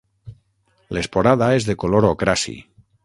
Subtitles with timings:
[0.97, 2.57] L'esporada és de color ocraci.